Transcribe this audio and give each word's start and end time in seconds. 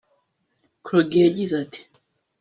Krogh 0.85 1.13
yagize 1.23 1.53
ati 1.63 1.81